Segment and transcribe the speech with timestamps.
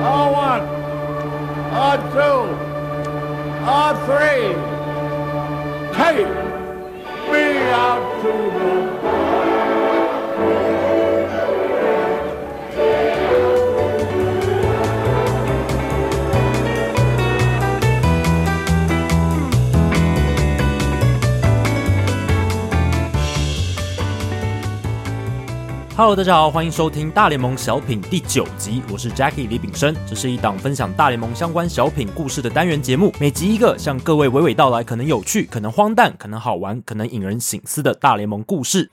[0.00, 0.60] R1,
[1.92, 2.18] R2,
[3.64, 4.10] R3.
[5.92, 6.32] Take
[7.30, 9.19] me out to the
[26.00, 38.90] 哈喽，大家好，欢迎收听大联盟小品第九集，我是 Jackie 李炳生，这是一档分享大联盟相关小品故事的单元节目，每集一个，向各位娓娓道来可能有趣、可能荒诞、可能好玩、可能引人醒思的大联盟故事。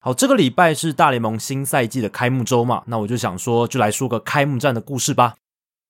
[0.00, 5.34] 好，这个礼拜是大联盟新赛季的开幕周嘛，那我就想说，就来说个开幕战的故事吧。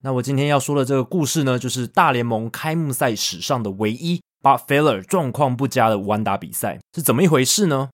[0.02, 7.91] 那我今天要说的这个故事呢，就是大联盟开幕赛史上的唯一 b u t f a i l e r 状况不佳的无安打比赛，是怎么一回事呢？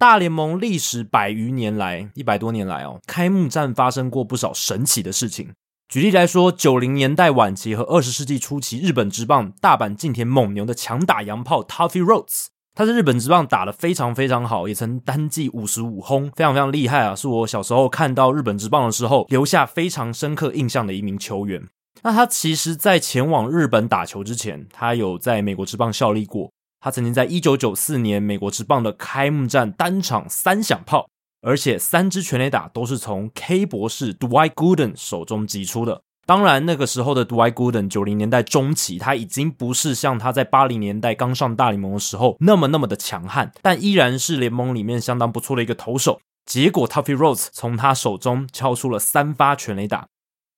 [0.00, 5.50] 大联盟历史百余年来，一百多年来哦，开幕战发生过不少神奇的事情。
[5.90, 17.14] 举例来说，九零年代晚期和二十世纪初期，日本职棒大阪近田猛牛的强打洋炮 Tuffy Rhodes，他在日本职棒打得非常非常好，也曾单季五十五轰，非常非常厉害啊！
[17.14, 21.62] 是我小时候看到日本职棒的时候留下非常深刻印象的一名球员。
[22.00, 26.50] 那他其实，在前往日本打球之前，他有在美国职棒效力过。
[26.80, 31.06] 他曾经在一九九四年美国职棒的开幕战单场三响炮，
[31.42, 36.02] 而且三支全垒打都是从 K 博士 Dwight Gooden 手中击出的。
[36.26, 46.20] 当然，那个时候的 Dwight Gooden 九零年代中期，他已经不是像他在八零年代刚上大联盟的时候那么那么的强悍，但依然是联盟里面相当不错的一个投手。
[46.46, 50.06] 结果，Tuffy Rose 从他手中敲出了三发全垒打。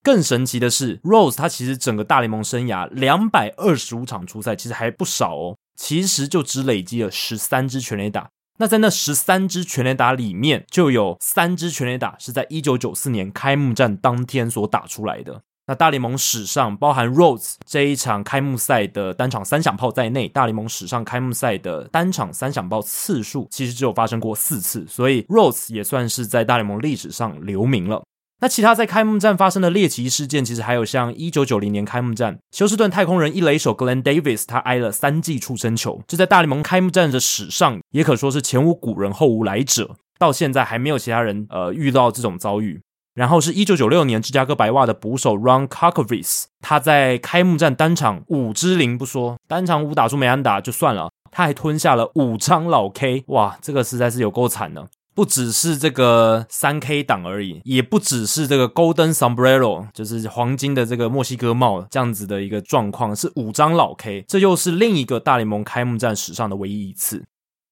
[0.03, 5.57] 更神奇的是，Rose 他其实整个大联盟生涯两百二十五场出赛，其实还不少哦。
[5.77, 15.43] 其实就只累积了十三支全垒打，那在那十三支全垒打里面，就有三支全垒打是在一九九四年开幕战当天所打出来的。
[15.69, 28.03] 那大联盟史上，包含 Rose 这一场开幕赛的单场三响炮在内，大联盟史上开幕赛的单场三响炮次数其实只有发生过四次，所以 Rose 也算是在大联盟历史上留名了。
[28.43, 42.81] 那其他在开幕战发生的猎奇事件，其实还有像一九九零年开幕战，休斯顿太空人一垒手 Glenn Davis 他挨了三记触身球，这在大联盟开幕战的史上也可说是前无古人后无来者，到现在还没有其他人呃遇到这种遭遇。
[43.15, 54.89] 然后是一九九六年芝加哥白袜的捕手 Ron Karkovics，他在开幕战单场五支零不说，单场五打数没安打就算了，他还吞下了五张老 K，哇，这个实在是有够惨的。
[55.15, 67.25] 不只是这个三 K 档而已，也不只是这个 Golden Sombrero，就是黄金的这个墨西哥帽这样子的一个状况，是五张老 K，这又是另一个大联盟开幕战史上的唯一一次。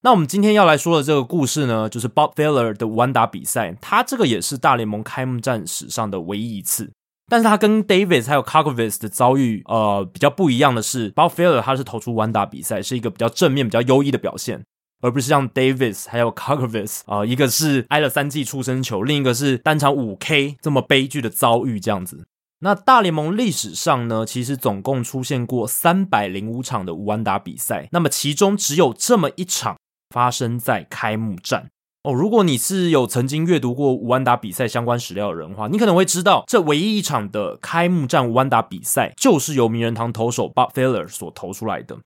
[0.02, 6.90] 那我们今天要来说的这个故事呢，就是 Bob Feller 的无安打比赛，他这个也是大联盟开幕战史上的唯一一次。
[7.28, 14.64] 但是他跟 Davis 还有 Karkovics 的遭遇，呃，比较不一样的是，Bob Feller 他是投出无安打比赛，是一个比较正面、比较优异的表现。
[15.00, 22.26] 而不是像 Davis 还有 Cargovis 啊，一个是挨了三记出生球，另一个是单场五 K 这么悲剧的遭遇这样子。
[22.62, 29.78] 那大联盟历史上呢，其实总共出现过三百零五场的无安打比赛，那么其中只有这么一场
[30.10, 31.70] 发生在开幕战
[32.02, 32.12] 哦。
[32.12, 41.96] 如果你是有曾经阅读过无安打比赛相关史料的人的话，你可能会知道，这唯一一场的开幕战无安打比赛就是由名人堂投手 Bob Feller 所投出来的。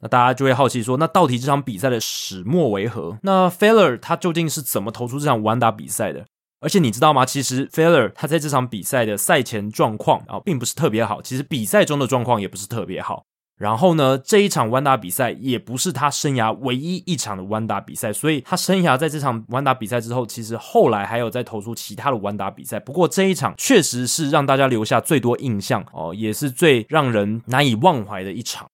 [0.00, 3.18] 那大家就会好奇说，那到底这场比赛的始末为何？
[3.22, 6.26] 那 Feller 他究竟是怎么投出这场无安打比赛的？
[6.60, 7.24] 而且你知道吗？
[7.24, 11.22] 其实 Feller 他在这场比赛的赛前状况啊，并不是特别好。
[11.22, 13.24] 其实比赛中的状况也不是特别好。
[13.58, 18.12] 然后呢，这一场无安打比赛也不是他生涯唯一一场的无安打比赛。
[18.12, 22.78] 所以他生涯在这场无安打比赛之后，其实后来还有在投出其他的无安打比赛。
[22.78, 28.68] 不过这一场确实是让大家留下最多印象哦，也是最让人难以忘怀的一场。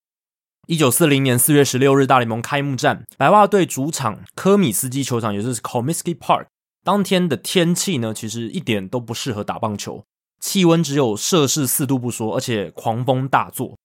[0.65, 6.45] 一九四零年四月十六日，大联盟开幕战，白袜队主场科米斯基球场，也就是 Comiskey Park。
[6.85, 10.05] 当天的天气呢，其实一点都不适合打棒球，
[10.39, 13.75] 气温只有摄氏四度不说，而且狂风大作。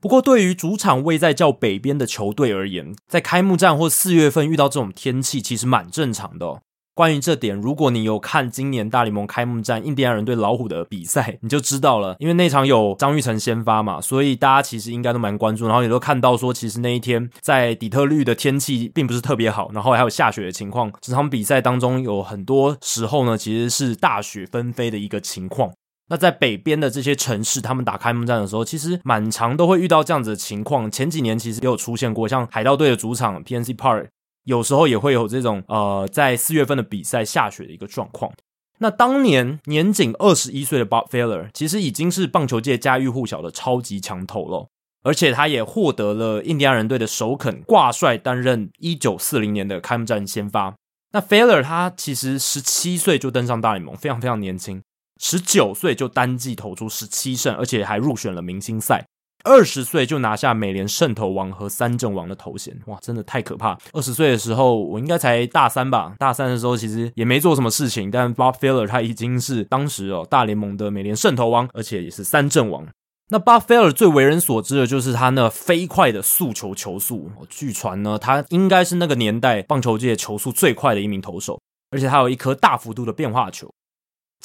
[0.00, 6.62] 不过，对于主场位在较北边的球队而言，在开幕战或四月份遇到这种天气，其实蛮正常的。
[6.96, 12.16] 关于这点，如果你有看今年大联盟开幕战印第安人对老虎的比赛，你就知道了。
[12.18, 15.66] 因为那场有张玉成先发嘛，所以大家其实应该都蛮关注。
[15.66, 20.90] 然后也都看到说，其实那一天在底特律的天气并不是特别好，然后还有下雪的情况。
[21.02, 25.70] 这场比赛当中有很多时候呢，其实是大雪纷飞的一个情况。
[26.08, 30.90] 那在北边的这些城市，他们打开幕战的时候，其实蛮常都会遇到这样子的情况。
[30.90, 34.06] 前几年其实也有出现过，像海盗队的主场 PNC Park。
[34.46, 38.32] 有时候也会有这种呃，在四月份的比赛下雪的一个状况。
[38.78, 44.68] 那当年年仅二十一岁的 Bob Feller，其实已经是棒球界家喻户晓的超级强投了，
[45.02, 50.74] 而且他也获得了印第安人队的首肯挂帅，担任一九四零年的开幕战先发。
[51.12, 54.80] 那 Feller 他其实十七岁就登上大联盟，非常非常年轻，
[55.20, 59.06] 十九岁就单季投出十七胜，而且还入选了明星赛。
[59.46, 63.78] 二十岁就拿下美联胜投王和三振王的头衔，哇，真的太可怕！
[63.92, 66.14] 二十岁的时候，我应该才大三吧？
[66.18, 72.84] 大三的时候，其实也没做什么事情，但 Bob Feller 他已经是当时哦大联盟的美联胜投王，而且也是三振王。
[73.28, 81.60] 那巴菲尔最为人所知的就是他那飞快的速球球速，据传呢，他应该是那个年代棒球界球速最快的一名投手，
[81.92, 83.68] 而且他有一颗大幅度的变化球。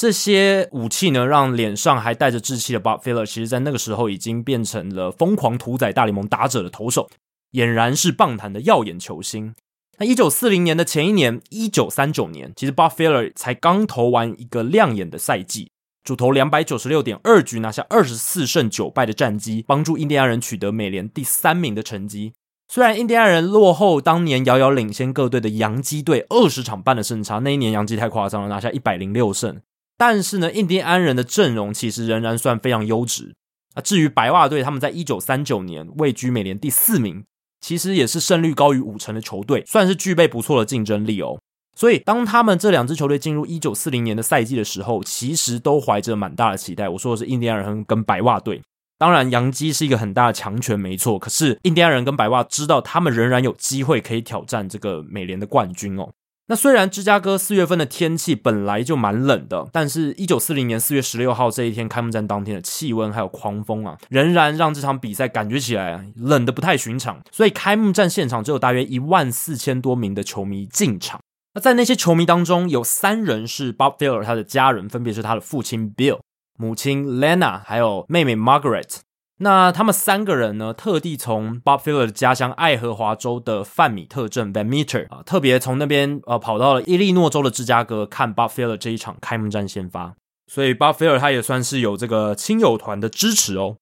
[0.02, 7.08] 这些武器呢，让脸上还带着稚气的 Bob Feller，其实在那个时候已经变成了疯狂屠宰大联盟打者的投手，
[7.52, 9.54] 俨然是棒坛的耀眼球星。
[10.00, 15.70] 那一九四零年的前一年，一九三九年，其实 Bob Feller 才刚投完一个亮眼的赛季，
[16.04, 22.34] 主投两百九十六点二局，拿下二十四胜九败的战绩，帮助印第安人取得美联第三名的成绩。
[22.68, 29.62] 虽然印第安人落后当年遥遥领先各队的洋基队二十场半的胜差，那一年洋基太夸张了，拿下一百零六胜。
[30.02, 33.36] 但是呢，印第安人的阵容其实仍然算非常优质
[33.76, 33.82] 啊。
[33.84, 37.24] 至于白袜队，他们在一九三九年位居美联第四名，
[37.60, 41.40] 其实也是胜率高于五成的球队，算是具备不错的竞争力哦。
[41.78, 46.90] 所以，当他们这两支球队进入一九四零年的赛季的时候，其实都怀着蛮大的期待。
[46.90, 48.60] 我说的是印第安人跟白袜队，
[48.98, 51.20] 当然洋基是一个很大的强权，没错。
[51.20, 56.10] 可是印第安人跟白袜知道他们仍然有机会可以挑战这个美联的冠军哦。
[56.52, 67.22] 那虽然芝加哥四月份的天气本来就蛮冷的，但是一九四零年四月十六号这一天开幕战当天的气温还有狂风啊，仍然让这场比赛感觉起来冷得不太寻常。
[67.32, 71.22] 所以开幕战现场只有大约一万四千多名的球迷进场。
[71.54, 76.20] 那在那些球迷当中，有三人是 Bob Feller 他的家人，分别是他的父亲 Bill、
[76.60, 78.98] 母亲 Lena 还有妹妹 Margaret。
[79.44, 90.14] 那他们三个人呢，特地从 Bob Feller 的家乡爱荷华州的范米特镇 Van Meter 啊，特别从那边呃跑到了伊利诺州的芝加哥看 Bob Feller 这一场开幕战先发，
[90.46, 93.78] 所以 Bob Feller 他也算是有这个亲友团的支持哦。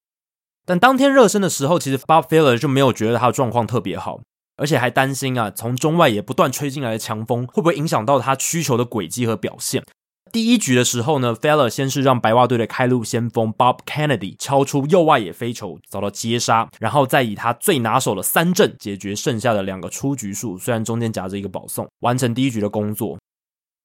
[0.66, 4.22] 但当天热身的时候，其实 Bob Feller 就没有觉得他的状况特别好，
[4.56, 9.84] 而且还担心啊，从中外也不断吹进来的强风会不会影响到他曲球的轨迹和表现。
[10.32, 23.18] 第一局的时候呢，Feller 先是让白袜队的开路先锋 Bob Kennedy 敲出右外野飞球，遭到接杀，然后再以他最拿手的三振解决剩下的两个出局数，虽然中间夹着一个保送，完成第一局的工作。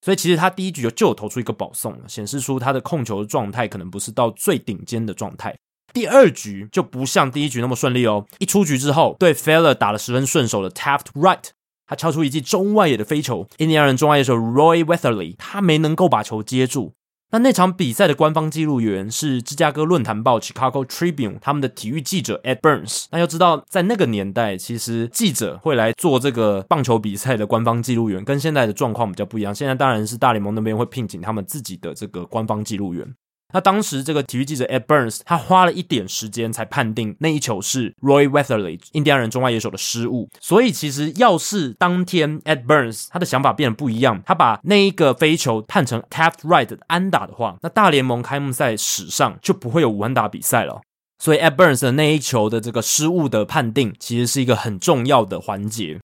[0.03, 5.57] 所以其实他第一局就就投出一个保送，显示出他的控球的状态可能不是到最顶尖的状态。
[5.95, 11.51] 第二局就不像第一局那么顺利哦，一出局之后，对 Feller 打得十分顺手的 Taft Right。
[11.87, 16.95] 他敲出一记中外野的飞球，印第安人中外野手 Roy Weatherly 他没能够把球接住。
[17.31, 23.07] 那那场比赛的官方记录员是芝加哥论坛报 Chicago Tribune 他们的体育记者 Ed Burns。
[23.11, 29.53] 那要知道，在那个年代，其实记者会来做这个棒球比赛的官方记录员，跟现在的状况比较不一样。
[29.53, 33.15] 现在当然是大联盟那边会聘请他们自己的这个官方记录员。
[33.55, 40.29] 那当时这个体育记者 Ed Burns，他花了一点时间才判定那一球是 Roy Weatherly 印第安人中外野手的失误。
[40.41, 50.81] 所以其实要是当天 Ed Burns 他的想法变得不一样，他把那一个飞球判成 Taft Right 的安打的话，那大联盟开幕赛史上就不会有无安打比赛了。
[51.21, 56.01] 所以 Ed Burns 的那一球的这个失误的判定，其实是一个很重要的环节。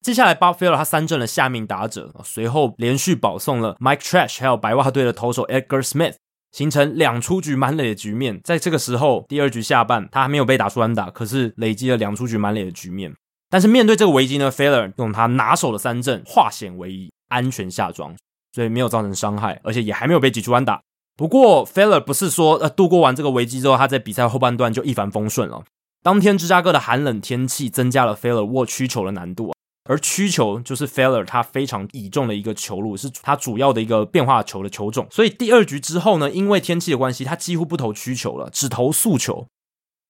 [0.00, 6.14] 接下来，Bob Feller 他三振了下命打者，随后连续保送了 Mike Trash 还有白袜队的投手 Edgar Smith。
[6.56, 13.14] 形成两出局满垒的局面，在这个时候，第二局下半他还没有被打出安打，可是累积了两出局满垒的局面。
[13.50, 18.16] 但是面对这个危机呢，Feller 用他拿手的三振化险为夷，安全下庄，
[18.54, 20.80] 所以没有造成伤害，而且也还没有被挤出安打。
[21.14, 25.62] 不过，Feller 不是说呃度过完这个危机之后，他在比赛后半段就一帆风顺了。
[26.02, 29.52] 当天芝加哥的寒冷天气增加了 Feller 握曲球的难度。
[29.88, 35.06] 而曲球就是 Feller 他非常倚重的一个球路，是他主要的一个变化球的球种。
[35.10, 39.46] 所以第二局之后呢，因为天气的关系，他几乎不投曲球了，只投速球。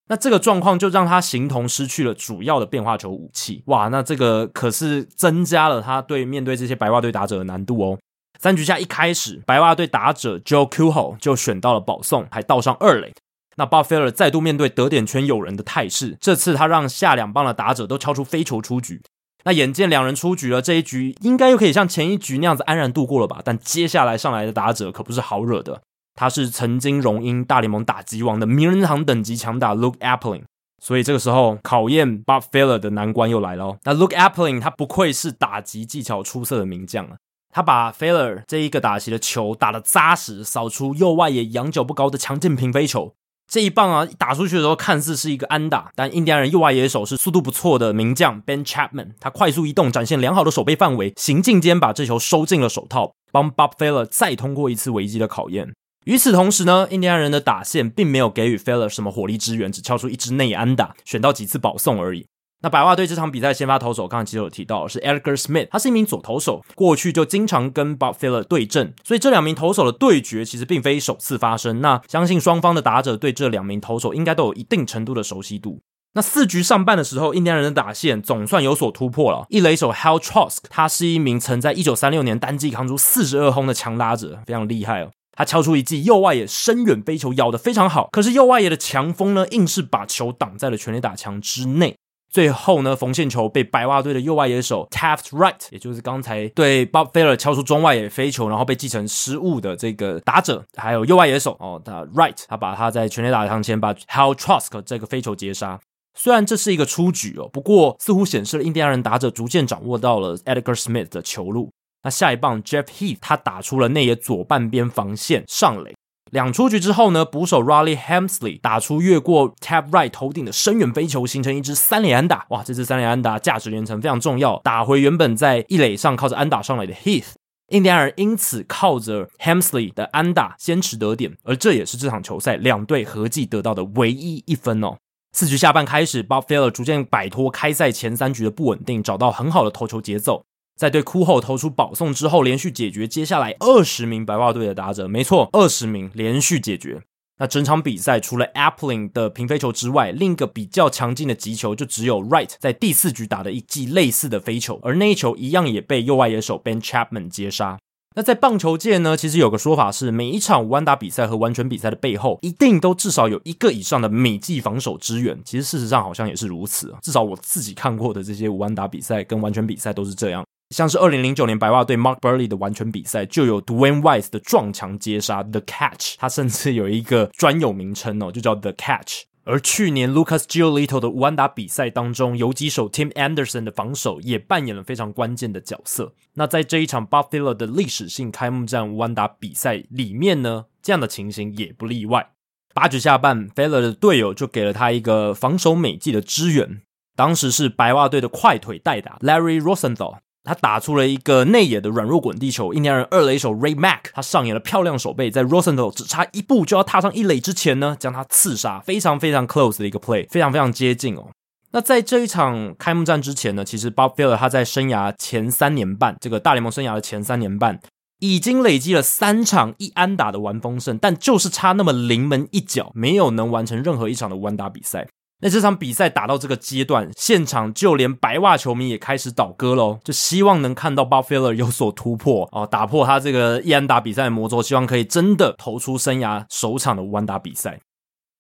[0.09, 3.63] 那这个状况就让他形同失去了主要的变化球武器。
[3.67, 7.99] 哇，那这个可是增加了他对面对这些白袜队打者的难度哦。
[8.41, 13.13] 三局下一开始，白袜队打者 Joe Cuho 就选到了保送，还倒上二垒。
[13.57, 19.01] 那 Bob Feller 再度面对得点圈有人的态势，这次他让下两棒的打者都敲出飞球出局。
[19.47, 23.41] 那眼见两人出局了，这一局应该又可以像前一局那样子安然度过了吧？
[23.45, 25.81] 但接下来上来的打者可不是好惹的，
[26.17, 30.43] 他是曾经荣膺大联盟打击王的名人堂等级强打 Luke Appling，
[30.83, 33.77] 所以这个时候考验 Bob Feller 的难关又来了。
[33.85, 37.17] 那 Luke Appling 他不愧是打击技巧出色的名将啊，
[37.55, 43.15] 他把 Failer 这一个打席的球打得扎实，扫出右外野仰角不高的强劲平飞球。
[43.49, 55.73] 这一棒啊，打出去的时候看似是一个安打，但印第安人右外野手是速度不错的名将 Ben Chapman，他快速移动，展现良好的守备范围，行进间把这球收进了手套，帮 Bob Feller 再通过一次危机的考验。
[56.07, 62.27] 与此同时呢，印第安人的打线并没有给予 Feller 什么火力支援，只敲出一支内安打，选到几次保送而已。
[62.63, 71.81] 那白袜队这场比赛先发投手，刚才其实有提到是 Edgar Smith，他是一名左投手，过去就经常跟 Bob Feller 对阵，所以这两名投手的对决其实并非首次发生。
[71.81, 75.81] 那相信双方的打者对这两名投手应该都有一定程度的熟悉度。
[76.15, 79.45] 那四局上半的时候，印第安人的打线总算有所突破了。
[79.51, 85.11] 一垒手 Hal Trask，他是一名曾在一九三六年单季扛出四十二轰的强打者，非常厉害哦。
[85.33, 91.95] 他敲出一记右外野深远飞球，咬得非常好，可是右外野的强风呢，硬是把球挡在了全垒打墙之内。
[92.29, 105.81] 最后呢，缝线球被白袜队的右外野手 Taft Wright，也就是刚才对 Bob Feller 敲出中外野飞球，然后被记成失误的这个打者，还有右外野手哦，他 Wright，他把他在全垒打墙前把 Hal Trusk 这个飞球截杀。
[106.19, 111.71] 虽然这是一个出局哦，不过似乎显示了印第安人打者逐渐掌握到了 Edgar Smith 的球路。
[112.03, 115.95] 那下一棒 Jeff Heath，他打出了内野左半边防线上垒。
[116.33, 122.47] 两出局之后呢，捕手 Riley Hemsley 打出越过 Tab Right 头顶的深远飞球，形成一支三垒安打。
[122.49, 127.35] 哇，这支三垒安打价值连城，非常重要，打回原本在一垒上靠着安打上来的 Heath。
[127.69, 134.97] 印第安人因此靠着 Hemsley 的安打先持得点，而这也是这场球赛两队合计得到的唯一一分哦。
[135.33, 140.45] 四局下半开始，Bob Feller 逐渐摆脱开赛前三局的不稳定，找到很好的投球节奏。
[140.77, 147.03] 在对哭后投出保送之后，连续解决接下来二十名白袜队的打者，没错，二十名连续解决。
[147.39, 157.79] 那整场比赛除了 Appling 的平飞球之外，另一个比较强劲的击球就只有 Right 在第四局打的一记类似的飞球，而那一球一样也被右外野手 Ben Chapman 接杀。
[158.15, 165.39] 那在棒球界呢，其实有个说法是，每一场无安打比赛和完全比赛的背后，一定都至少有一个以上的美记防守支援。
[165.45, 170.43] 其实事实上好像也是如此，至少我自己看过的这些无安打比赛跟完全比赛都是这样。
[170.71, 179.23] 像是二零零九年白袜队 Mark Burley 的完全比赛，就有 Dwayne Wise 的撞墙接杀 The Catch，他甚至有一个专有名称哦，就叫 The Catch。
[179.45, 186.13] 而去年 Lucas Giolito 的无安打比赛当中，游击手 Tim Anderson 的防守也扮演了非常关键的角色。
[186.35, 192.31] 那在这一场 Bobfella 的历史性开幕战无安打比赛里面呢，这样的情形也不例外。
[192.75, 196.83] 八局下半，Feller 的队友就给了他一个防守美技的支援，
[197.15, 200.19] 当时是白袜队的快腿代打 Larry Rosenthal。
[200.47, 211.29] 他打出了一个内野的软弱滚地球，印第安人二垒手 Ray Mack，他上演了漂亮守备，在 Rosenthal 只差一步就要踏上一垒之前呢，将他刺杀，非常非常 close 的一个 play，非常非常接近哦。
[211.73, 217.81] 那在这一场开幕战之前呢，其实 Bob Feller 他在生涯前三年半，这个大联盟生涯的前三年半，
[218.21, 225.09] 已经累积了三场一安打的完封胜，但就是差那么临门一脚，没有能完成任何一场的完打比赛。
[225.39, 237.79] 那这场比赛打到这个阶段，现场就连白袜球迷也开始倒戈喽，就希望能看到 Bob Feller 有所突破哦，打破他这个一安打比赛的魔咒，希望可以真的投出生涯首场的无安打比赛。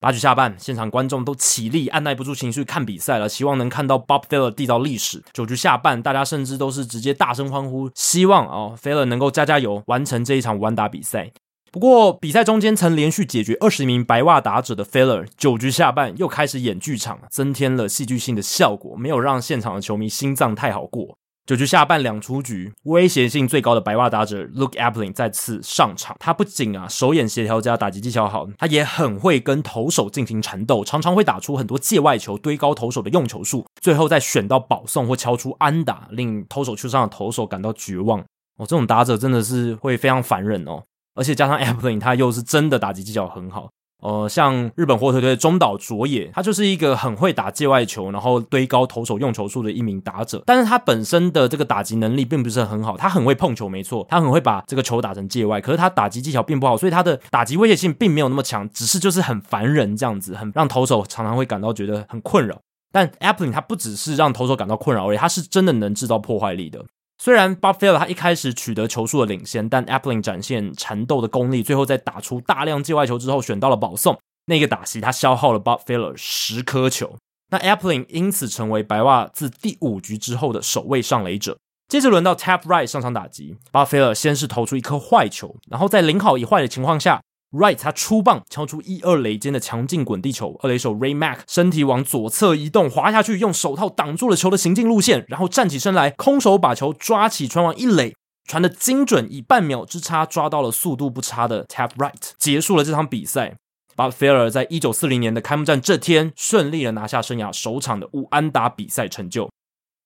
[0.00, 5.22] 八局下半，现场观众都起立，按捺不住情绪看比赛了，希望能看到 Bob Feller 缔造历史。
[5.32, 11.30] 九局下半，大家甚至都是直接大声欢呼，希望哦 Feller 能够加加油，完成这一场无安打比赛。
[11.76, 21.18] 不过，比赛中间曾连续解决二十名白袜打者的 Feller，九局下半又开始演剧场，增添了戏剧性的效果，没有让现场的球迷心脏太好过。
[21.44, 26.16] 九局下半两出局，威胁性最高的白袜打者 Luke Appling 再次上场。
[26.18, 38.20] 他不仅啊手眼协调加打击技巧好，他也很会跟投手进行缠斗，常常会打出很多界外球，堆高投手的用球数，最后再选到保送或敲出安打，令投手区上的投手感到绝望。
[38.56, 40.82] 哦，这种打者真的是会非常烦人哦。
[41.16, 43.70] 而且加上 Appling，他又是真的打击技巧很好。
[44.02, 50.42] 呃，像日本火腿队中岛卓也，他就是一个很会打界外球，然后堆高投手用球数的一名打者。
[50.44, 55.62] 但是他本身的这个打击能力并不是很好，他很会碰球，没错，他很会把这个球打成界外。
[55.62, 62.58] 可是他打击技巧并不好，所以他的打击威胁性并没有那么强，只是就是很烦人这样子，很让投手常常会感到觉得很困扰。
[62.92, 66.84] 但 a p p l i n 他不只是让投手感到困扰而已，他是真的能制造破坏力的。
[67.18, 74.18] 虽然 Bob Feller 他一开始取得球数的领先，但 Appling 展现缠斗的功力，最后在打出大量界外球之后，选到了保送。
[74.46, 77.16] 那个打席他消耗了 Bob Feller 十颗球，
[77.50, 81.58] 那 Appling 因此成为白袜自第五局之后的首位上垒者。
[81.88, 87.20] 接着轮到 Tap Right 上场打击，Bob Feller 先是投出一颗坏球，然后在零好一坏的情况下。
[87.52, 98.14] Right，他出棒敲出一二垒间的强劲滚地球，二垒手 Ray Mack 身体往左侧移动，滑下去，用手套挡住了球的行进路线，然后站起身来，空手把球抓起，传往一垒。
[98.48, 103.56] 传的精准，以半秒之差抓到了速度不差的 tap right，结束了这场比赛。
[103.96, 109.48] Bob Feller 在一九四零年的开幕战这天，顺利的拿下生涯首场的乌安打比赛成就。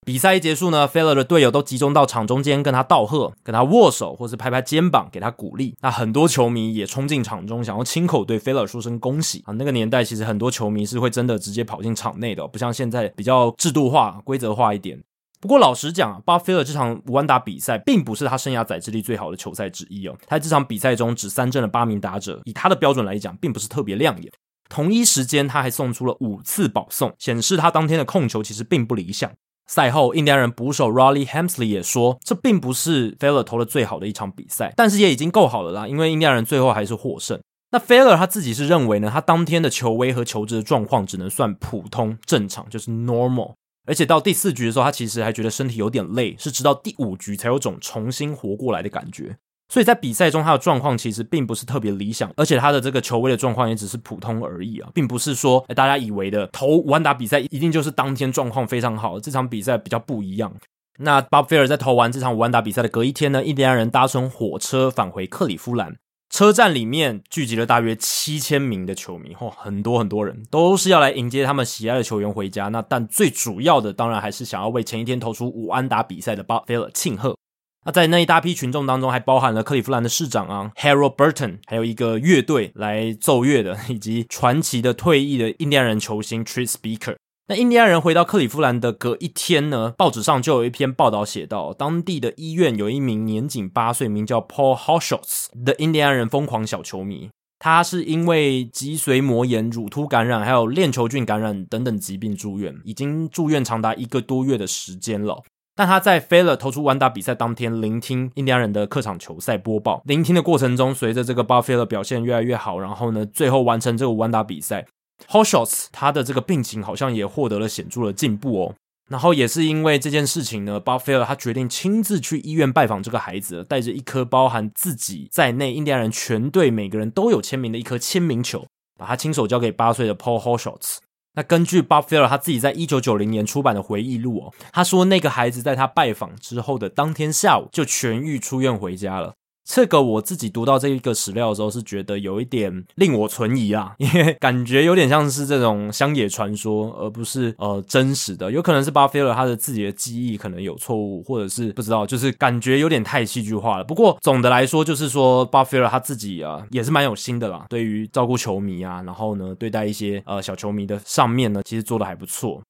[0.06, 5.76] 比赛一结束呢，Feller 的队友都集中到场中间跟他道贺，跟他握手，或是拍拍肩膀给他鼓励。
[5.82, 9.52] 那很多球迷也冲进场中，想要亲口对 Feller 说声恭喜啊。
[9.52, 14.98] 那个年代其实很多球迷是会真的直接跑进场内的，不像现在比较制度化、规则化一点。
[15.38, 20.16] 不过老实讲啊，Bob Feller 这场无安打比赛并不是他生涯载智力最好的球赛之一哦。
[20.26, 24.32] 他这场比赛中只三振了八名打者，以他的标准来讲，并不是特别亮眼。
[24.68, 29.30] 同一时间，他还送出了五次保送，显示他当天的控球其实并不理想。
[29.70, 35.86] 赛后，印第安人捕手 Rolly Hemsey 也说，这并不是 Feller 投的最好的一场比赛，但是也已经够好了啦。
[35.86, 37.40] 因为印第安人最后还是获胜。
[37.70, 43.52] 那 Feller 他自己是认为呢，他当天的球威和球质的状况只能算普通正常，就是 normal。
[43.86, 49.36] 而且到第四局的时候，他其实还觉得身体有点累，是直到第五局才有种重新活过来的感觉。
[49.70, 59.20] 所以在比赛中，他的状况其实并不是特别理想，而且他的这个球威的状况也只是普通而已啊，并不是说大家以为的投无安打比赛一定就是当天状况非常好。
[59.20, 60.52] 这场比赛比较不一样。
[60.98, 65.94] 那 Bobfear 在投完这场无安打比赛的隔一天呢，印第安人搭乘火车返回克里夫兰，
[66.28, 72.66] 车站里面聚集了大约七千名的球迷，嚯，很多很多人都是要来迎接他们喜爱的球员回家。
[72.68, 77.36] 那但最主要的，当然还是想要为前一天投出无安打比赛的 Bob f a i r 庆贺。
[77.84, 87.16] 那在那一大批群众当中，还包含了克里夫兰的市长啊，Harold Burton，还有一个乐队来奏乐的，以及传奇的退役的印第安人球星 Tris Speaker。
[87.48, 105.42] 那印第安人回到克里夫兰的隔一天呢，报纸上就有一篇报道写到，当地的医院有一名年仅八岁，名叫 Paul Halsholtz 的印第安人疯狂小球迷，他是因为脊髓膜炎、乳突感染，还有链球菌感染等等疾病住院，已经住院长达一个多月的时间了。
[105.80, 110.02] 但他在 Feller 投出完打比赛当天，聆听印第安人的客场球赛播报。
[110.04, 114.84] 聆听的过程中，随着这个 Bob Feller 表现越来越好，然后呢，最后完成这个完打比赛。
[115.26, 118.74] Halsholtz 他的这个病情好像也获得了显著的进步哦。
[119.08, 128.66] 然后也是因为这件事情呢，Bob Feller 他决定亲自去医院拜访这个孩子，带着一颗包含自己在内印第安人全队每个人都有签名的一颗签名球，
[128.98, 130.98] 把他亲手交给八岁的 Paul Halsholtz。
[131.34, 139.34] 那根据 Bob Feller 他自己在一九九零年出版的回忆录哦，他说那个孩子在他拜访之后的当天下午就痊愈出院回家了。
[139.72, 148.50] 这个我自己读到这一个史料的时候，是觉得有一点令我存疑啊， 因为感觉有点像是这种乡野传说，而不是呃真实的。
[148.50, 153.84] 有可能是巴菲尔他的自己的记忆可能有错误，或者是不知道，就是感觉有点太戏剧化了。
[153.84, 162.60] 不过总的来说，就是说巴菲尔他自己啊也是蛮有心的啦，对于照顾球迷啊，然后呢对待一些呃小球迷的上面呢，其实做得还不错。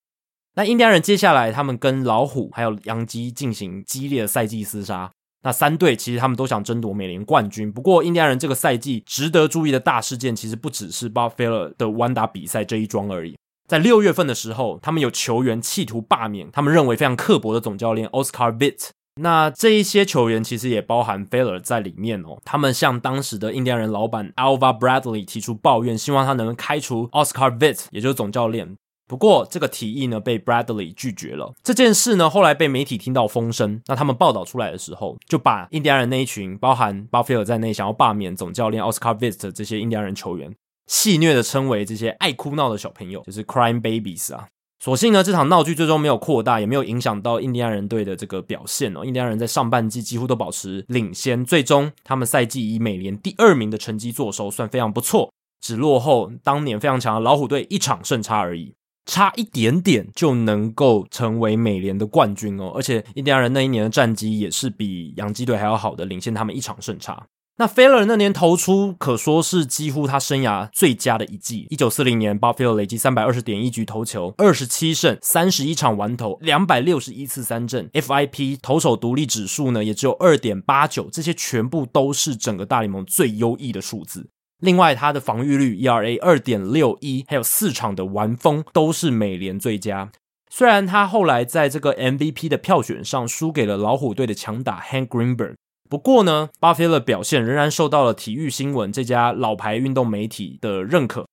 [0.53, 5.09] 那印第安人接下来他们跟老虎还有洋基进行激烈的赛季厮杀。
[5.43, 13.35] 那三队其实他们都想争夺美联冠军，不过印第安人这个赛季值得注意的大事件，其实不只是巴菲尔的无安打比赛这一桩而已。
[13.67, 18.89] 在六月份的时候，他们有球员企图罢免他们认为非常刻薄的总教练 Oscar Vitt。
[19.21, 22.37] 那这一些球员其实也包含 Feller 在里面哦。
[22.45, 28.75] 他们向当时的印第安人老板 Alva Bradley 提出抱怨，希望他能开除 Oscar Vitt，也就是总教练。
[29.11, 31.53] 不过这个提议呢被 Bradley 拒绝了。
[31.61, 40.55] 这件事呢后来被媒体听到风声，那他们报道出来的时候，就把印第安人那一群，包含巴菲尔在内，想要罢免总教练 Oscar v i s t 这些印第安人球员，
[40.87, 44.47] 戏谑的称为这些爱哭闹的小朋友，就是 Crying Babies 啊。
[44.79, 49.03] 所幸呢这场闹剧最终没有扩大，也没有影响到印第安人队的这个表现哦。
[49.03, 58.73] 印第安人在上半季几乎都保持领先，最终他们赛季以美联第二名的成绩作收，算非常不错，只落后当年非常强的老虎队一场胜差而已。
[59.05, 67.27] 差一点点就能够成为美联的冠军哦，而且印第安人那一年的战绩也是比洋基队还要好的，领先他们一场胜差。
[67.57, 71.67] 那 Feller 那年投出可说是几乎他生涯最佳的一季。
[71.69, 84.29] 一九四零年巴菲尔累计三百二十点一局投球，二十七胜，三十一场完投，两百六十一次三振，FIP 投手独立指数呢也只有二点八九，这些全部都是整个大联盟最优异的数字。
[84.61, 90.11] 另外，他的防御率 ERA 二点六一，还有四场的完封都是美联最佳。
[90.49, 95.55] 虽然他后来在这个 MVP 的票选上输给了老虎队的强打 Hank Greenberg，
[95.89, 101.25] 不过呢，Bob Feller 的表现仍然受到了体育新闻这家老牌运动媒体的认可。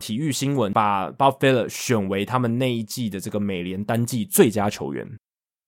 [0.00, 5.06] 体育新闻把 Bob Feller 选为他们那一季的这个美联单季最佳球员。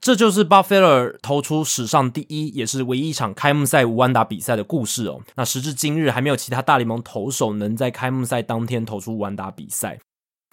[0.05, 5.23] 这就是巴菲尔投出史上第一，也是唯一一场开幕赛无安打比赛的故事哦。
[5.35, 9.99] 那时至今日，还没有其他大联盟投手能在开幕赛当天投出无安打比赛。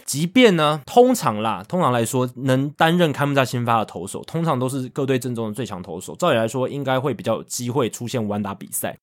[0.06, 6.16] 即便呢，通常啦，通常来说，能担任开幕战先发的投手，通常都是各队阵中的最强投手。
[6.16, 8.98] 照理来说，应该会比较有机会出现无安打比赛。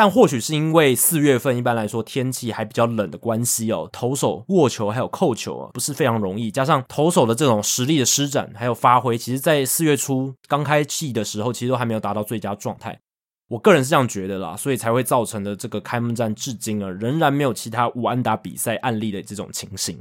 [0.00, 6.50] 但或许是因为四月份一般来说天气还比较冷的关系哦，投手握球还有扣球啊，不是非常容易。
[6.50, 12.98] 加上投手的这种实力的施展还有发挥，其实，在四月初刚开季的时候，其实都还没有达到最佳状态。
[13.48, 19.98] 我个人是这样觉得啦，所以才会造成的这个开幕战至今啊，仍然没有其他无安打比赛案例的这种情形。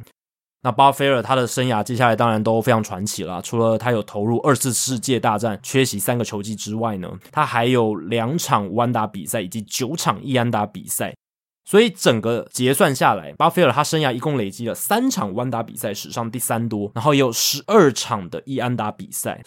[0.61, 11.15] 那巴菲尔他的生涯接下来当然都非常传奇了，除了他有投入二次世界大战缺席三个球季之外呢，他还有两场弯打比赛以及九场易安打比赛，
[11.63, 19.41] 所以整个结算下来，巴菲尔他生涯一共累积了三场弯打比赛，史上第三多，然后也有十二场的易安打比赛，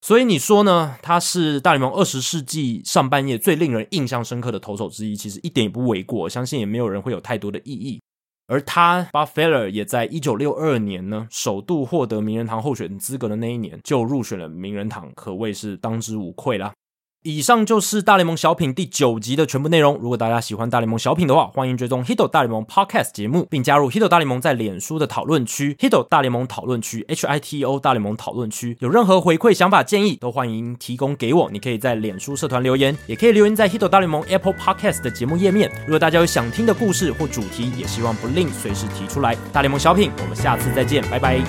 [0.00, 0.96] 所以你说呢？
[1.00, 8.00] 他是大联盟二十世纪上半叶最令人印象深刻的投手之一，其实一点也不为过，相信也没有人会有太多的异议。
[8.48, 16.72] 而他巴菲尔也在一九六二年呢，首度获得名人堂候选资格的那一年，就入选了名人堂，可谓是当之无愧啦。
[17.26, 19.98] 以上就是大联盟小品第九集的全部内容。
[20.00, 28.76] 如果大家喜欢大联盟小品的话，欢迎追踪 Hito 大联盟 Podcast 节目，并加入 Hito 大联盟在脸书的讨论区 Hito 大联盟讨论区 H I T O 大联盟讨论区。
[28.78, 31.50] 有任何回馈、想法、建议，都欢迎提供给我。
[31.50, 35.68] 你可以在脸书社团留言，也可以留言在 Hito 大联盟 Apple Podcast 的节目页面。
[35.84, 39.36] 如果大家有想听的故事或主题，也希望不吝随时提出来。
[39.52, 41.40] 大联盟小品，我们下次再见，拜拜。